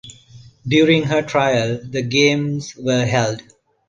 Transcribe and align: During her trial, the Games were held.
During 0.67 1.03
her 1.03 1.21
trial, 1.21 1.79
the 1.79 2.01
Games 2.01 2.75
were 2.75 3.05
held. 3.05 3.43